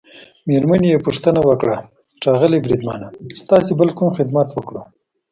[0.47, 1.75] مېرمنې يې پوښتنه وکړه:
[2.23, 3.07] ښاغلی بریدمنه،
[3.41, 4.81] ستاسي بل کوم خدمت وکړو؟